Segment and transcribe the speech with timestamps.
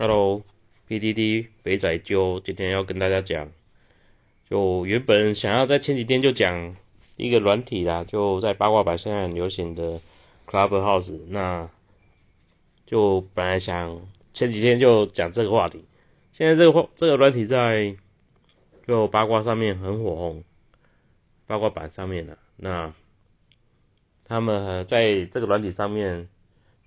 [0.00, 3.50] Hello，PDD 肥仔就今天要跟大家讲，
[4.48, 6.76] 就原本想要在前几天就讲
[7.16, 10.00] 一个软体啦，就在八卦版现在很流行的
[10.46, 11.68] Clubhouse，那
[12.86, 14.00] 就本来想
[14.32, 15.84] 前几天就讲这个话题，
[16.30, 17.96] 现在这个话这个软体在
[18.86, 20.44] 就八卦上面很火红，
[21.48, 22.94] 八卦版上面的那
[24.24, 26.28] 他们在这个软体上面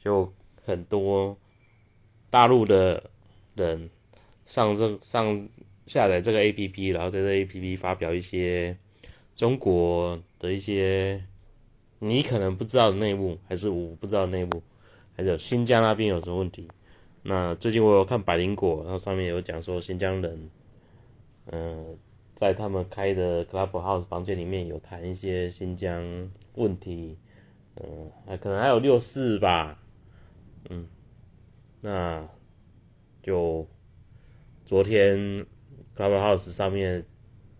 [0.01, 0.31] 就
[0.63, 1.37] 很多。
[2.31, 3.11] 大陆的
[3.53, 3.91] 人
[4.47, 5.47] 上这上
[5.85, 8.77] 下载这个 A P P，然后在这 A P P 发表一些
[9.35, 11.23] 中国的一些
[11.99, 14.63] 你可能不知道的内幕，还是我不知道的内幕，
[15.15, 16.67] 还有新疆那边有什么问题。
[17.21, 20.49] 那最近我有看百灵果，然后上面有讲说新疆人，
[21.51, 21.97] 嗯，
[22.33, 27.17] 在他们开的 Clubhouse 房间里面有谈一些新疆问题，
[27.75, 29.77] 嗯，还可能还有六四吧，
[30.69, 30.87] 嗯。
[31.83, 32.23] 那
[33.23, 33.67] 就
[34.65, 35.45] 昨天
[35.97, 37.03] Clubhouse 上面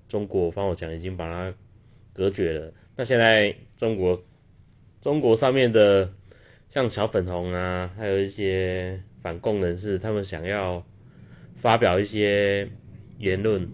[0.08, 1.52] 中国防火墙已经把它
[2.14, 2.72] 隔绝了。
[2.96, 4.23] 那现在中国
[5.02, 6.14] 中国上面的
[6.70, 10.86] 像小粉红啊，还有一些反共人士，他们想要
[11.56, 12.70] 发表一些
[13.18, 13.68] 言论，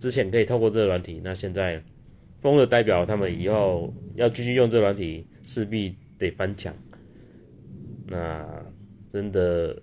[0.00, 1.80] 之前可以透过这个软体，那现在
[2.40, 6.74] 封了，代表他们以后要继续用这个软体，势必得翻墙。
[8.08, 8.73] 那。
[9.14, 9.80] 真的，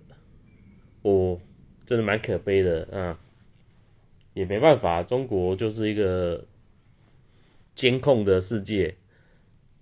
[1.00, 1.40] 我
[1.86, 3.18] 真的蛮可悲的啊！
[4.34, 6.44] 也没办法，中国就是一个
[7.74, 8.94] 监控的世界。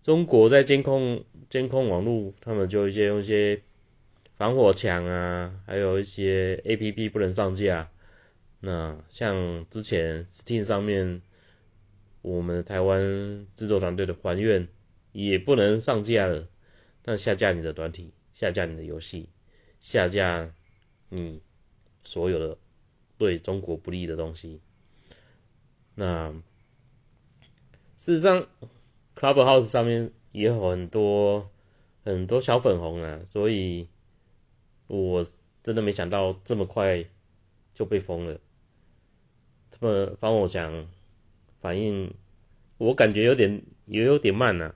[0.05, 3.61] 中国在监控监控网络，他们就一些用一些
[4.37, 7.91] 防火墙啊，还有一些 A P P 不能上架。
[8.61, 11.23] 那像之前 Steam 上面，
[12.23, 13.01] 我们台湾
[13.57, 14.69] 制作团队的还愿
[15.11, 16.47] 也不能上架了，
[17.05, 19.29] 那下架你的团体，下架你的游戏。
[19.81, 20.53] 下架
[21.09, 21.41] 你
[22.05, 22.57] 所有的
[23.17, 24.61] 对中国不利的东西。
[25.95, 26.31] 那
[27.99, 28.47] 事实上
[29.17, 31.51] ，Clubhouse 上面也有很多
[32.05, 33.89] 很多小粉红啊，所以
[34.87, 35.27] 我
[35.63, 37.05] 真的没想到这么快
[37.75, 38.39] 就被封了。
[39.71, 40.87] 他们帮我讲
[41.61, 42.15] 反应，
[42.77, 44.75] 我感觉有点也有点慢呐，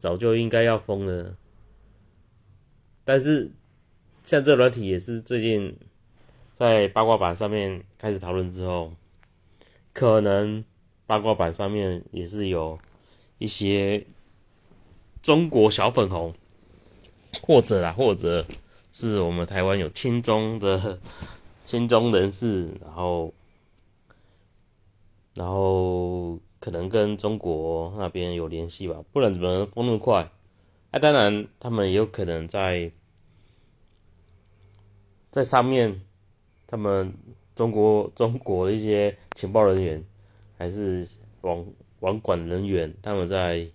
[0.00, 1.36] 早就应该要封了，
[3.04, 3.52] 但是。
[4.26, 5.78] 像这软体也是最近
[6.56, 8.92] 在八卦版上面开始讨论之后，
[9.92, 10.64] 可能
[11.06, 12.76] 八卦版上面也是有
[13.38, 14.04] 一些
[15.22, 16.34] 中国小粉红，
[17.40, 18.44] 或者啊，或者
[18.92, 20.98] 是我们台湾有亲中的
[21.62, 23.32] 亲中人士，然后
[25.34, 30.28] 然后可能跟中国那边有联系吧，不然怎么封那么快？
[30.90, 32.90] 那当然，他们也有可能在。
[35.30, 36.00] 在上面，
[36.66, 37.12] 他们
[37.54, 40.04] 中国中国的一些情报人员，
[40.56, 41.06] 还是
[41.42, 41.66] 网
[42.00, 43.66] 网管人员，他们在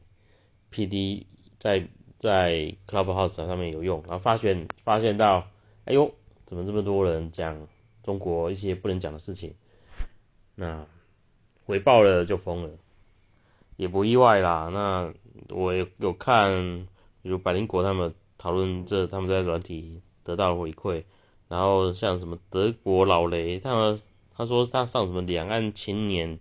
[0.70, 1.28] P D
[1.60, 5.48] 在在 Clubhouse 上面有用，然后发现发现到，
[5.86, 6.12] 哎呦，
[6.46, 7.68] 怎么这么多人讲
[8.04, 9.54] 中国一些不能讲的事情？
[10.56, 10.86] 那
[11.66, 12.70] 回报了就封了，
[13.78, 14.70] 也不意外啦。
[14.72, 15.14] 那
[15.50, 16.88] 我有有看，
[17.22, 21.04] 比如百灵国他们讨论这他们在软体得到了回馈。
[21.52, 24.00] 然后像什么德国老雷，他们
[24.34, 26.40] 他说他上什么两岸青年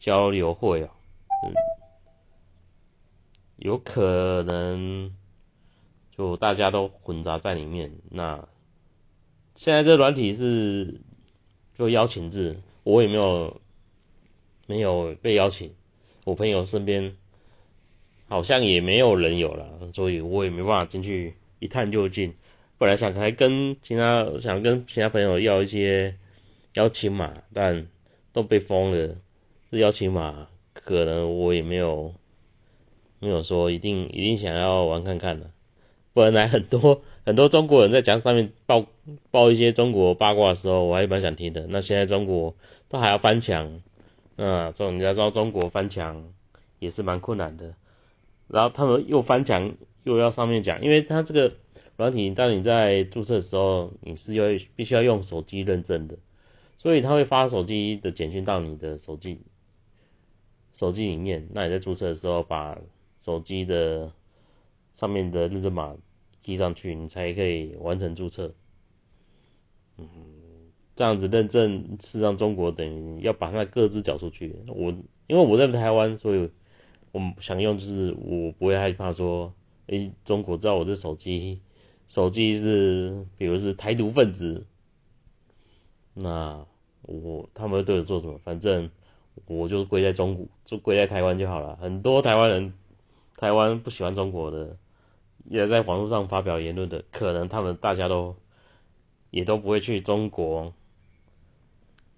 [0.00, 0.92] 交流会啊，
[1.46, 1.54] 嗯，
[3.58, 5.14] 有可能
[6.16, 7.92] 就大家都混杂在里面。
[8.10, 8.48] 那
[9.54, 11.00] 现在这软体是
[11.78, 13.60] 就邀请制，我也没有
[14.66, 15.72] 没有被邀请，
[16.24, 17.16] 我朋友身边
[18.26, 22.34] 好像也没有人有了，所以我也没办法进去一探究竟。
[22.80, 26.16] 本来想还跟其他想跟其他朋友要一些
[26.72, 27.86] 邀请码，但
[28.32, 29.16] 都被封了。
[29.70, 32.14] 这邀请码可能我也没有
[33.18, 35.50] 没有说一定一定想要玩看看的。
[36.14, 38.86] 本来很多很多中国人在讲上面报
[39.30, 41.66] 报一些中国八卦的时候，我还蛮想听的。
[41.68, 42.56] 那现在中国
[42.88, 43.82] 都还要翻墙，
[44.36, 46.32] 啊，这种你要知道中国翻墙
[46.78, 47.74] 也是蛮困难的。
[48.48, 49.74] 然后他们又翻墙
[50.04, 51.52] 又要上面讲，因为他这个。
[52.00, 54.44] 软体，当你在注册的时候，你是要
[54.74, 56.16] 必须要用手机认证的，
[56.78, 59.38] 所以他会发手机的简讯到你的手机
[60.72, 61.46] 手机里面。
[61.52, 62.78] 那你在注册的时候，把
[63.20, 64.10] 手机的
[64.94, 65.94] 上面的认证码
[66.40, 68.54] 记上去，你才可以完成注册。
[69.98, 70.06] 嗯，
[70.96, 74.56] 这样子认证是让中国等于要把它各自缴出去。
[74.68, 74.90] 我
[75.26, 76.48] 因为我在台湾，所以
[77.12, 79.52] 我想用就是我不会害怕说，
[79.88, 81.60] 诶，中国知道我这手机。
[82.10, 84.66] 手机是，比如是台独分子
[86.12, 86.66] 那
[87.02, 88.36] 我他们会对我做什么？
[88.42, 88.90] 反正
[89.46, 91.76] 我就归在中国，就归在台湾就好了。
[91.76, 92.74] 很多台湾人，
[93.36, 94.76] 台湾不喜欢中国的，
[95.48, 98.34] 也在网络上发表言论的，可能他们大家都
[99.30, 100.74] 也都不会去中国，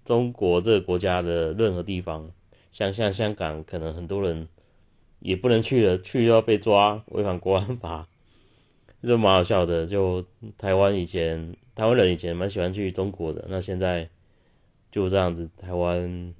[0.03, 2.31] 中国这个国家的任何地方，
[2.71, 4.47] 像像香港，可能很多人
[5.19, 8.07] 也不能去了，去又要被抓，违反国安法。
[9.07, 10.25] 就蛮好笑的，就
[10.57, 14.07] 台湾以前台湾人以前蛮喜欢去中国的，那现在
[14.91, 16.33] 就这样子，台湾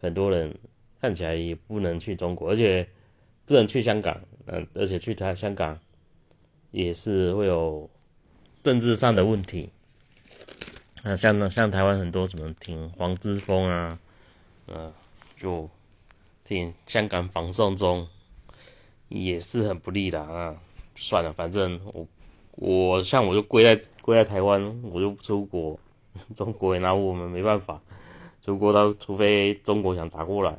[0.00, 0.54] 很多人
[1.00, 2.86] 看起来也不能去中国，而且
[3.44, 5.78] 不能去香港，嗯，而且去台香港
[6.70, 7.90] 也是会有
[8.62, 9.70] 政治上的问题。
[11.02, 13.98] 那像像台湾很多什么挺黄之锋啊，
[14.66, 14.92] 呃，
[15.40, 15.68] 就
[16.44, 18.06] 挺香港防送中，
[19.08, 20.56] 也是很不利的啊。
[20.96, 22.06] 算了，反正我
[22.52, 25.78] 我像我就归在归在台湾，我就不出国，
[26.34, 27.80] 中国也拿我们没办法，
[28.42, 30.58] 出国到除非中国想打过来，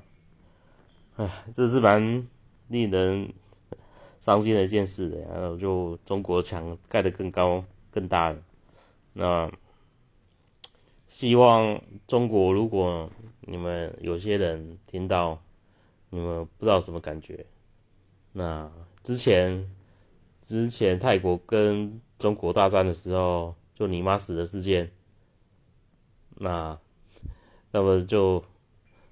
[1.15, 2.27] 哎，这是蛮
[2.67, 3.33] 令人
[4.21, 5.17] 伤心的一件事的。
[5.21, 8.37] 然后就中国墙盖得更高更大了，
[9.13, 9.51] 那
[11.07, 13.09] 希望中国如果
[13.41, 15.41] 你们有些人听到，
[16.11, 17.45] 你们不知道什么感觉，
[18.33, 18.69] 那
[19.03, 19.67] 之前。
[20.47, 24.89] 之前泰国跟中国大战的时候，就你妈死的事件，
[26.37, 26.79] 那
[27.71, 28.41] 那么就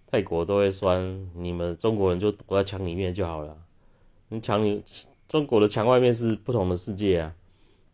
[0.08, 3.58] 泰国都会酸你们中国人就躲在墙里面就好了。
[4.30, 4.82] 你墙里
[5.28, 7.36] 中国的墙外面是不同的世界啊。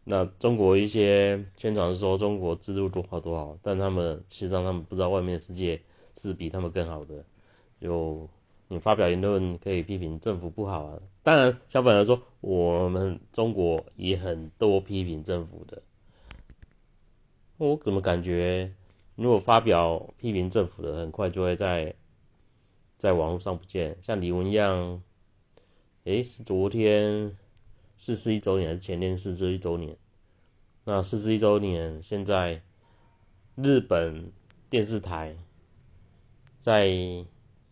[0.04, 5.82] 那中国一些宣传说中国制度多好多好，但他们其实上他们不知道外面的世界
[6.16, 7.26] 是比他们更好的。
[7.80, 8.30] 有
[8.71, 10.97] 你发表言论可以批评政府不好啊。
[11.23, 15.83] 当然，相反来说，我们中国也很多批评政府的。
[17.57, 18.73] 我怎么感觉，
[19.15, 21.94] 如果发表批评政府的，很快就会在
[22.97, 23.97] 在网络上不见。
[24.01, 25.03] 像李文一样，
[26.06, 27.35] 诶，昨天
[27.97, 29.97] 逝世一周年还是前天逝世一周年？
[30.85, 32.62] 那逝世一周年，现在
[33.56, 34.31] 日本
[34.69, 35.35] 电视台
[36.57, 36.88] 在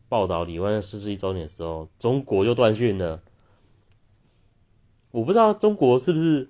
[0.09, 3.21] 报道李文逝世一周年的时候，中国就断讯了。
[5.11, 6.49] 我不知道中国是不是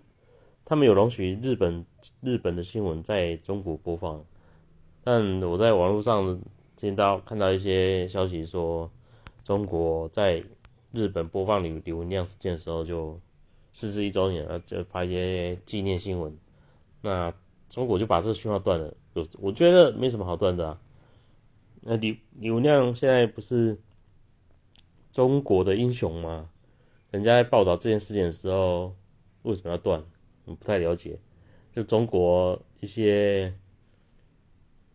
[0.66, 1.86] 他们有容许日本
[2.22, 4.24] 日本的新闻在中国播放，
[5.04, 6.40] 但我在网络上
[6.76, 8.90] 听到看到一些消息说，
[9.44, 10.44] 中国在
[10.92, 13.20] 日本播放李李文亮事件的时候就
[13.74, 16.38] 逝世一周年了，就发一些纪念新闻，
[17.02, 17.34] 那
[17.70, 18.94] 中国就把这个讯号断了。
[19.14, 20.80] 我我觉得没什么好断的啊。
[21.82, 23.78] 那刘刘亮现在不是
[25.12, 26.50] 中国的英雄吗？
[27.12, 28.96] 人家在报道这件事情的时候，
[29.44, 30.04] 为什么要断？
[30.46, 31.20] 我不太了解。
[31.74, 33.54] 就中国一些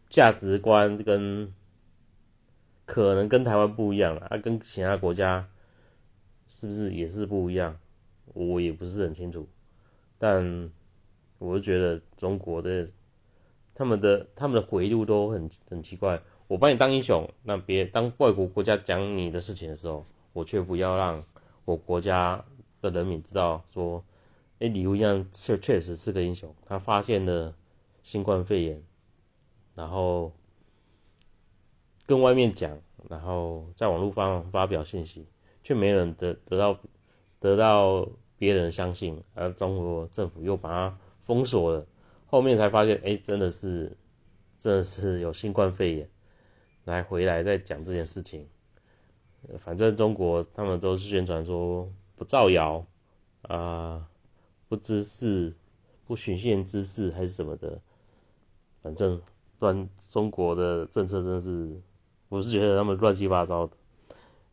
[0.08, 1.52] 价值观跟
[2.84, 5.48] 可能跟台湾不一样啊，跟其他国家
[6.46, 7.78] 是不是也是不一样？
[8.34, 9.48] 我也不是很清楚。
[10.19, 10.70] 但
[11.38, 12.88] 我就觉得中国的
[13.75, 16.20] 他们的他们的回路都很很奇怪。
[16.46, 21.25] 我把你当英雄，那别当外国国家讲你的事情的时候，我却不要让。
[21.67, 22.44] 我国家
[22.82, 24.05] 的人民知道说，
[24.58, 27.55] 哎，李文亮确确实是个英雄，他发现了
[28.02, 28.82] 新冠肺炎，
[29.75, 30.30] 然后
[32.04, 32.78] 跟外面讲，
[33.09, 35.26] 然后在网络方发表信息，
[35.62, 36.78] 却没人得得到
[37.40, 41.87] 得到别人相信，而中国政府又把它封锁了，
[42.26, 43.97] 后面才发现，哎，真的是
[44.59, 46.11] 真的是有新冠肺炎，
[46.85, 48.47] 来回来再讲这件事情。
[49.59, 51.87] 反正中国他们都是宣传说
[52.17, 52.85] 不造谣
[53.43, 54.07] 啊，
[54.69, 55.55] 不知事，
[56.07, 57.79] 不寻衅滋事还是什么的。
[58.83, 59.21] 反正
[59.59, 61.81] 乱中国的政策真是，
[62.29, 63.73] 我是觉得他们乱七八糟的。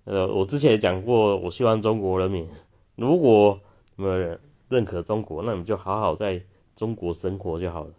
[0.04, 2.50] 呃，我之前也讲过，我希望中国人民，
[2.96, 3.60] 如果
[3.96, 6.42] 你们认可中国，那你们就好好在
[6.76, 7.94] 中国生活就好了，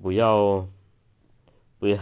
[0.00, 0.68] 不要
[1.78, 1.98] 不要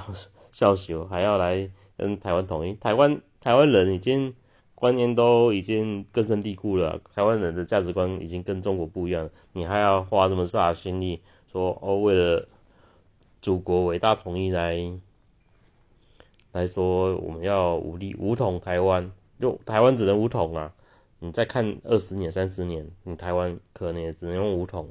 [0.53, 3.21] 笑羞，还要来跟台湾统一台湾。
[3.41, 4.35] 台湾人已经
[4.75, 12.47] 观念都已经根深蒂固了，台湾人的价值观已经跟中国不一样，你还要花这么大的心力说哦，为了
[13.41, 14.77] 祖国伟大统一来
[16.53, 20.75] 来说，我们要武力武统台湾，就台湾只能武统啊！
[21.21, 24.89] 你再看二十年、三十年，你台湾可能也只能用武统，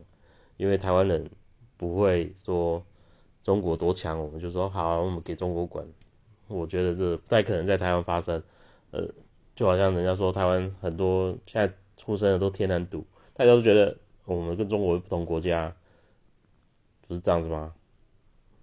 [0.57, 1.29] 因为台湾人
[1.77, 2.83] 不会说
[3.43, 5.85] 中国多强，我们就说好，我们给中国管。
[6.47, 8.41] 我觉得这不太可能在台湾发生，
[8.91, 9.07] 呃，
[9.55, 15.73] 就好像人家说台湾很多现在出生的都天然赌，大家都觉得我们跟中国不同国家，
[17.07, 17.73] 不是这样子吗？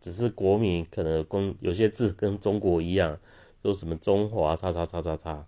[0.01, 3.19] 只是国民可能跟有些字跟中国一样，
[3.63, 5.47] 说什么中华叉叉叉叉叉，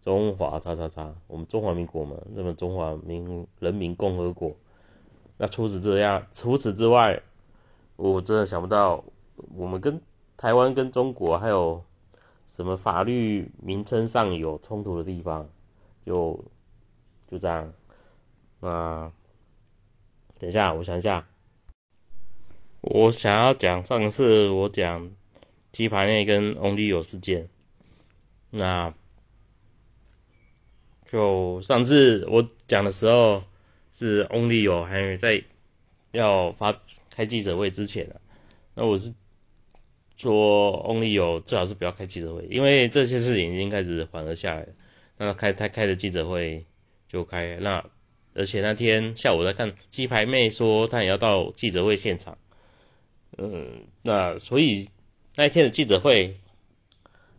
[0.00, 4.56] 中华叉叉叉，我们中华民国嘛，那么中华民人民共和国。
[5.38, 7.22] 那除此之外，除此之外，
[8.00, 9.04] 我真的想不到
[9.54, 10.00] 我们跟
[10.38, 11.84] 台湾跟中国还有
[12.46, 15.46] 什么法律名称上有冲突的地方，
[16.06, 16.42] 就
[17.30, 17.70] 就这样。
[18.60, 19.12] 那
[20.38, 21.26] 等一下，我想一下。
[22.80, 25.10] 我想要讲上次我讲
[25.70, 27.50] 鸡排内跟 Only 有事件，
[28.48, 28.94] 那
[31.06, 33.42] 就上次我讲的时候
[33.92, 35.44] 是 Only 有还在
[36.12, 36.72] 要发
[37.10, 38.16] 开记者会之前啊，
[38.74, 39.12] 那我是
[40.16, 44.66] 说 Only 有最好是不要开记者会，因为这些事情已经开始缓和下来，
[45.18, 46.64] 那开他开的记者会
[47.08, 47.84] 就开，那
[48.34, 52.38] 而且那天下午在看鸡排妹说她也要到记者会现场。
[53.38, 54.88] 嗯，那所以
[55.34, 56.36] 那一天的记者会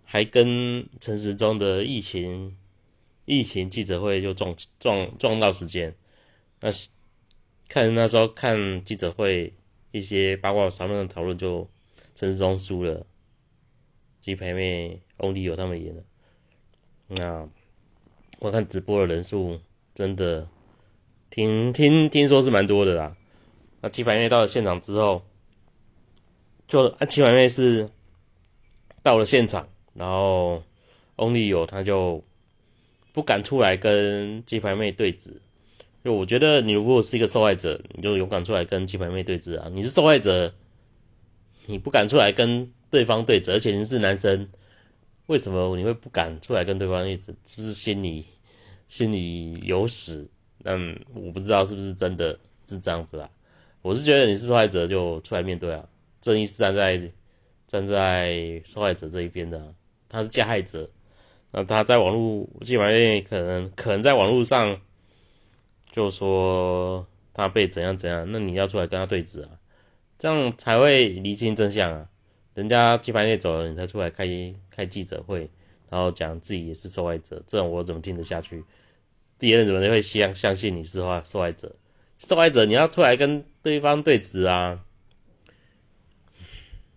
[0.04, 2.58] 还跟陈时中的疫情
[3.26, 5.96] 疫情记者会就撞撞撞到时间。
[6.60, 6.90] 那是
[7.70, 9.54] 看那时候看记者会
[9.92, 11.70] 一些八卦上面的讨论，就
[12.16, 13.06] 陈时中输了，
[14.22, 16.04] 鸡排妹翁立友他们赢了。
[17.08, 17.50] 那
[18.40, 19.60] 我看直播的人数
[19.94, 20.48] 真的
[21.30, 23.16] 听听听说是蛮多的啦。
[23.82, 25.24] 那鸡排妹到了现场之后。
[26.68, 27.90] 就安琪妹妹是
[29.04, 30.64] 到了现场，然后
[31.18, 32.24] Only 有他就
[33.12, 35.42] 不敢出来跟鸡排妹对峙。
[36.04, 39.70] 就我觉得你如果是一个受害者，你就勇敢出来跟鸡排妹对峙啊！
[39.72, 40.54] 你是受害者，
[41.68, 44.50] 你不敢出来跟对方对峙，而且你是男生，
[45.28, 47.36] 为什么你会不敢出来跟对方对峙？
[47.46, 48.26] 是不是心里
[48.88, 50.28] 心里有屎？
[50.64, 53.30] 嗯，我不知道是不是真的是这样子啊。
[53.84, 55.88] 我是觉得你是受害者，就出来面对啊。
[56.22, 57.12] 正义是站在
[57.68, 59.74] 站在受害者这一边的，
[60.10, 60.90] 他是加害者，
[61.52, 64.82] 那他在网络基本上可能可能在网络上
[65.92, 69.50] 就说他被怎样怎样，那你要出来跟他对峙啊，
[70.18, 72.10] 这样才会厘清真相啊。
[72.54, 74.26] 人家鸡排妹走了，你才出来开
[74.70, 75.50] 开记者会，
[75.90, 78.64] 然后讲自己也是受害者，这种我怎么听得下去？
[79.38, 81.76] 别人怎么会相相信你是受受害者？
[82.20, 84.86] 受害者你要出来跟对方对峙啊！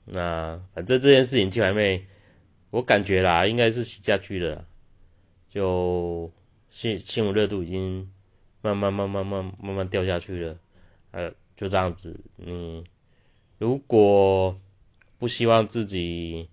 [0.04, 2.04] 那反正这件事情，七排妹，
[2.70, 4.66] 我感觉啦，应该是洗下去了，
[5.48, 6.30] 就
[6.68, 8.10] 新新闻热度已经
[8.64, 10.59] 慢慢慢慢慢慢慢掉下去了，
[11.11, 12.83] 呃，就这样子，嗯，
[13.59, 14.59] 如果
[15.18, 16.49] 不希望自己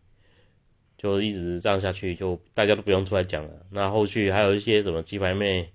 [0.97, 3.65] 就一直这样下去，就大家都不用出来讲了。
[3.71, 5.71] 那后续还有一些什么鸡排妹，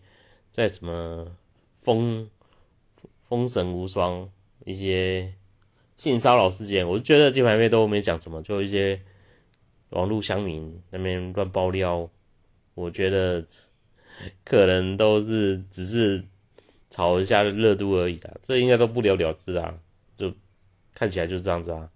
[0.53, 1.35] 在什么
[1.83, 2.29] 封
[3.29, 4.31] 封神无双
[4.65, 5.33] 一些。
[5.97, 9.01] 性骚扰事件，我就觉得鸡排妹都没讲什么，就一些
[9.89, 12.11] 网络乡民那边乱爆料，
[12.75, 13.47] 我觉得
[14.45, 16.25] 可能都是只是
[16.91, 19.79] 炒一下热度而已的，这应该都不了了之啊，
[20.17, 20.35] 就
[20.95, 21.91] 看起来就是这样子啊。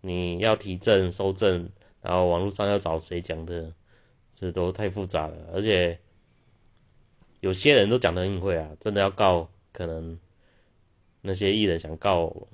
[0.00, 1.70] 你要提证收证，
[2.02, 3.72] 然后网络上要找谁讲的，
[4.32, 5.98] 这都太复杂了，而且
[7.40, 10.18] 有些人都讲得很会啊，真的要告，可能
[11.22, 12.48] 那些艺人想告。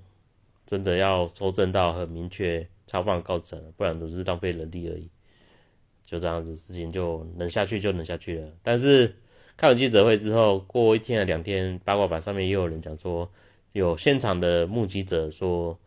[0.66, 5.08] 真的要收证到很明确，超放告成，不然都是浪费人力而已。
[6.06, 8.48] 就这样子，事情就能下去就能下去了。
[8.62, 9.16] 但是
[9.58, 13.30] 看完记者会之后，过一天啊两天，八卦版上面又有人讲说，
[13.72, 15.78] 有现场的目击者说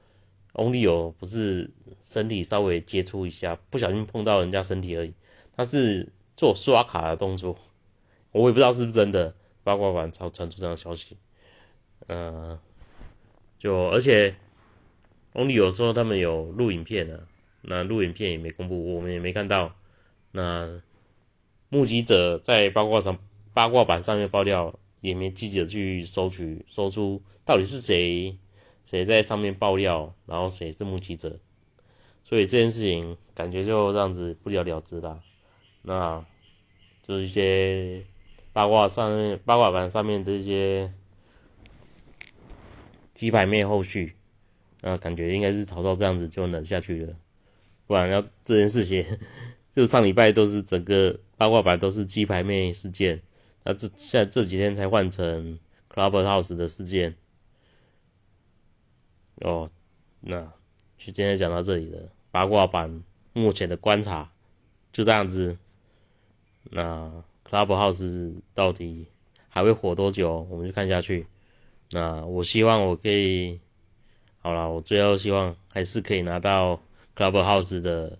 [0.53, 1.71] ，Only 有不是
[2.01, 5.13] 身体稍微接触一下，不小心碰到人家身体而已，
[5.55, 7.57] 他是做刷卡的动作。
[8.31, 9.33] 我也不知道是不是真的，
[9.63, 11.17] 八卦版超传出这样的消息。
[12.07, 12.59] 呃，
[13.57, 14.35] 就而且。
[15.31, 17.19] Only 有时候他们有录影片啊，
[17.61, 19.75] 那录影片也没公布，我们也没看到。
[20.31, 20.81] 那
[21.69, 23.17] 目击者在八卦上
[23.53, 28.38] 八卦版上面爆料，也没记者去搜取搜出到底是谁
[28.86, 31.39] 谁在上面爆料，然后谁是目击者，
[32.24, 35.21] 所以这件事情感觉就这样子不了了之了。
[35.81, 36.25] 那
[37.07, 38.03] 就是一些
[38.53, 40.93] 八卦上面八卦版上面的一些
[43.15, 44.15] 鸡排面后续。
[44.81, 47.13] 啊，感觉应该是炒到这样子就能下去了，
[47.86, 49.05] 不然要这件事情，
[49.79, 53.21] 就上礼拜都是整个八卦版都是鸡排妹事件，
[53.63, 55.57] 那这现在这几天才换成
[55.89, 57.15] Clubhouse 的事件。
[59.38, 59.71] 哦，
[60.19, 60.41] 那
[60.98, 64.29] 就今天讲到这里了，八卦版目前的观察
[64.91, 65.57] 就这样子。
[66.63, 69.05] 那 Clubhouse 到底
[69.48, 70.45] 还会火多久？
[70.50, 71.25] 我们就看下去。
[71.91, 73.62] 那我希望我可以。
[74.41, 76.81] 好了，我最后希望还是可以拿到
[77.15, 78.19] Clubhouse 的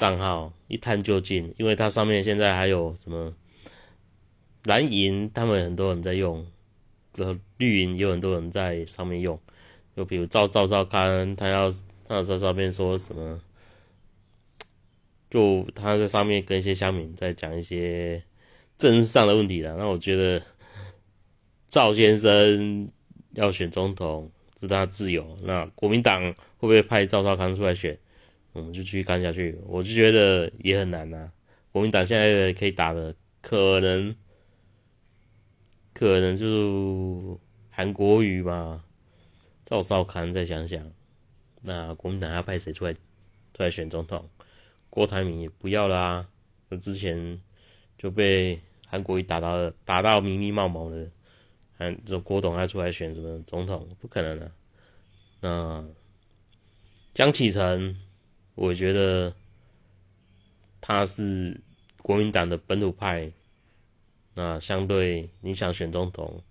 [0.00, 3.34] 账号，一探究竟，因为它上面现在还有什么
[4.64, 6.46] 蓝银，他们很多人在用，
[7.14, 9.38] 然后绿银有很多人在上面用，
[9.94, 11.70] 就比如赵赵赵刊，他要
[12.08, 13.42] 他在上面说什么，
[15.28, 18.22] 就他在上面跟一些乡民在讲一些
[18.78, 20.42] 政治上的问题了，那我觉得
[21.68, 22.90] 赵先生
[23.34, 24.32] 要选总统。
[24.62, 25.38] 是他自由。
[25.42, 27.98] 那国民党会不会派赵少康出来选？
[28.52, 29.58] 我们就继续干下去。
[29.66, 31.30] 我就觉得也很难呐。
[31.72, 34.14] 国民党现在可以打的，可能
[35.92, 37.40] 可能就
[37.70, 38.84] 韩国瑜嘛，
[39.64, 40.90] 赵少康再想想。
[41.62, 44.28] 那国民党要派谁出来出来选总统？
[44.88, 46.28] 郭台铭也不要啦。
[46.68, 47.40] 那之前
[47.98, 51.10] 就被韩国瑜打到打到迷迷毛毛的。
[52.04, 53.88] 这郭董还出来选什么总统？
[54.00, 54.52] 不可能的。
[55.40, 55.86] 那
[57.14, 57.96] 江启臣，
[58.54, 59.34] 我觉得
[60.80, 61.60] 他是
[62.02, 63.32] 国民党的本土派。
[64.34, 66.42] 那相对你想选总统，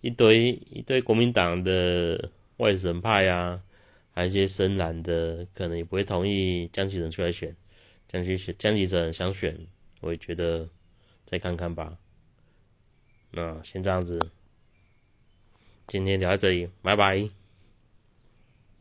[0.00, 3.62] 一堆一堆国民党的外省派啊，
[4.12, 7.56] 还有一些深蓝的，可能也不会同意江启臣出来选。
[8.08, 9.66] 江启选江启臣想选，
[10.00, 10.68] 我也觉得
[11.26, 11.96] 再看看吧。
[13.30, 14.30] 那先这样子。
[15.86, 17.43] 今天聊到这里，拜拜。